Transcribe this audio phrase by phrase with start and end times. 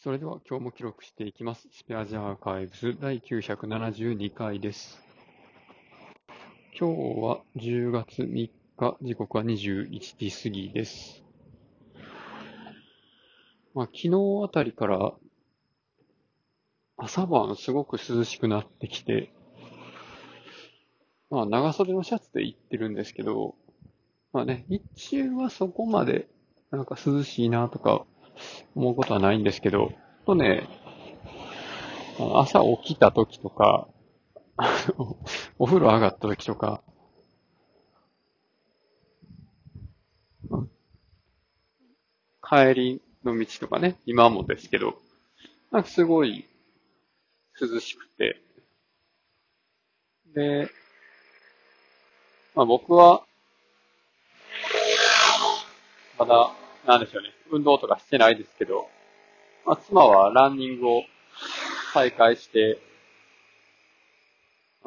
[0.00, 1.68] それでは今日も記録していきます。
[1.72, 5.02] スペアジアーカイブス第972回です。
[6.78, 8.52] 今日は10月3日、
[9.02, 11.24] 時刻は21時過ぎです。
[13.74, 14.10] まあ、昨日
[14.44, 15.14] あたりから
[16.96, 19.32] 朝晩すごく涼しくなってきて、
[21.28, 23.56] まあ長袖のシャツで行ってるんですけど、
[24.32, 26.28] まあね、日中はそこまで
[26.70, 28.06] なんか涼しいなとか
[28.74, 29.92] 思うことはないんですけど、
[30.26, 30.68] とね、
[32.18, 33.88] 朝起きた時とか、
[35.58, 36.82] お風呂上がった時とか、
[42.42, 44.98] 帰りの道とかね、今もですけど、
[45.70, 46.46] なんかすごい
[47.60, 48.40] 涼しくて、
[50.34, 50.70] で、
[52.54, 53.22] まあ僕は、
[56.18, 56.50] まだ、
[56.86, 58.88] なんでしょうね、運動とかしてないですけど、
[59.66, 61.02] まあ、妻はランニングを
[61.92, 62.80] 再開して、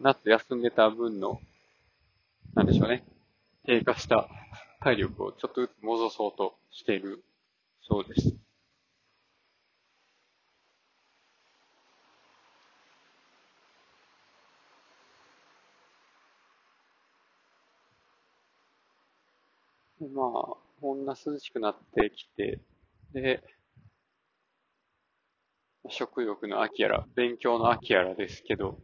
[0.00, 1.40] 夏休んでた分の、
[2.54, 3.04] なんでしょうね、
[3.64, 4.28] 低下した
[4.80, 7.24] 体力をちょっとずつ戻そうとしている。
[7.82, 8.34] そうです。
[20.00, 22.60] まあ、こんな涼しくなってきて、
[23.14, 23.42] で、
[25.88, 28.78] 食欲の秋やら、勉強の秋やらですけど、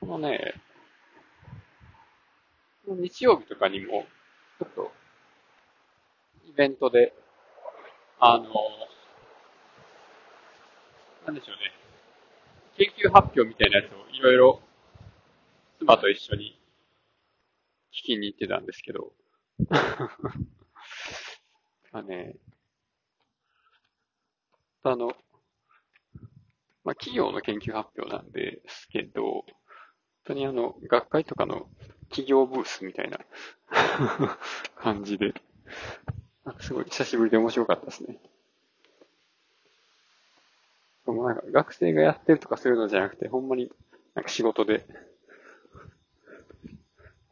[0.00, 0.54] このね、
[2.86, 4.06] 日曜日とかにも、
[4.58, 4.92] ちょっと、
[6.44, 7.14] イベントで、
[8.20, 8.44] あの、
[11.24, 11.72] なんでしょうね、
[12.76, 14.60] 研究発表みたいなやつをいろいろ、
[15.78, 16.60] 妻と一緒に
[17.96, 19.12] 聞きに行ってたんですけど、
[21.92, 22.36] まあね、
[24.82, 25.08] あの、
[26.84, 29.44] まあ、企業の研究発表なんですけど、本
[30.24, 31.68] 当にあの、学会とかの
[32.10, 33.18] 企業ブースみたいな
[34.76, 35.34] 感じで、
[36.44, 38.20] なんかすごい久しぶりで面白かったですね。
[41.06, 43.70] でもなんか学生がやってるとかそういうのじゃなくて、ほんまに
[44.14, 44.86] なんか仕事で、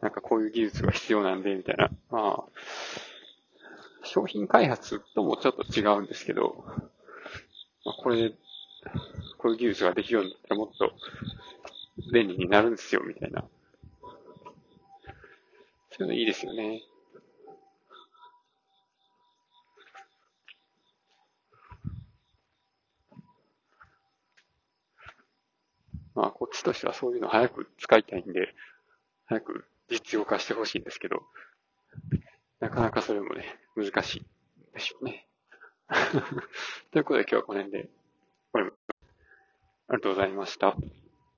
[0.05, 1.91] なんかこういう技術が必要なんで、みたいな。
[2.11, 2.45] まあ、
[4.03, 6.63] 商品開発ともちょっと違うんですけど、
[7.87, 8.35] まあ、これ、
[9.39, 10.93] こういう技術ができるようになったらもっと
[12.13, 13.47] 便利になるんですよ、みたいな。
[15.93, 16.83] そういうのいいですよね。
[26.15, 28.55] まあ、こっちとしてはそういうの早く使いたいんで、
[29.25, 31.23] 早く実用化してほしいんですけど、
[32.61, 34.27] なかなかそれもね、難しい
[34.73, 35.29] でしょうね。
[36.93, 37.91] ということで今日はこの辺で、
[38.53, 38.73] これ、あり
[39.89, 40.77] がとうございました。